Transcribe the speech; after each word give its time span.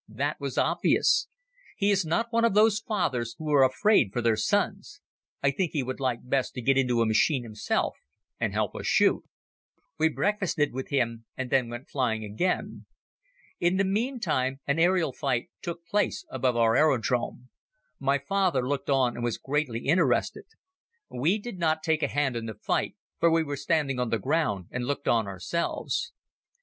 That 0.09 0.39
was 0.39 0.57
obvious. 0.57 1.27
He 1.77 1.91
is 1.91 2.03
not 2.07 2.33
one 2.33 2.43
of 2.43 2.55
those 2.55 2.79
fathers 2.79 3.35
who 3.37 3.51
are 3.51 3.61
afraid 3.63 4.11
for 4.11 4.19
their 4.19 4.35
sons. 4.35 4.99
I 5.43 5.51
think 5.51 5.73
he 5.73 5.83
would 5.83 5.99
like 5.99 6.27
best 6.27 6.55
to 6.55 6.61
get 6.63 6.75
into 6.75 7.03
a 7.03 7.05
machine 7.05 7.43
himself 7.43 7.97
and 8.39 8.51
help 8.51 8.73
us 8.75 8.87
shoot. 8.87 9.21
We 9.99 10.09
breakfasted 10.09 10.73
with 10.73 10.89
him 10.89 11.25
and 11.37 11.51
then 11.51 11.65
we 11.65 11.71
went 11.73 11.87
flying 11.89 12.23
again. 12.23 12.87
In 13.59 13.77
the 13.77 13.83
meantime, 13.83 14.59
an 14.65 14.79
aerial 14.79 15.13
fight 15.13 15.51
took 15.61 15.85
place 15.85 16.25
above 16.31 16.55
our 16.55 16.75
aerodrome. 16.75 17.49
My 17.99 18.17
father 18.17 18.67
looked 18.67 18.89
on 18.89 19.13
and 19.13 19.23
was 19.23 19.37
greatly 19.37 19.81
interested. 19.85 20.45
We 21.11 21.37
did 21.37 21.59
not 21.59 21.83
take 21.83 22.01
a 22.01 22.07
hand 22.07 22.35
in 22.35 22.47
the 22.47 22.55
fight 22.55 22.95
for 23.19 23.29
we 23.29 23.43
were 23.43 23.55
standing 23.55 23.99
on 23.99 24.09
the 24.09 24.17
ground 24.17 24.65
and 24.71 24.87
looked 24.87 25.07
on 25.07 25.27
ourselves. 25.27 26.11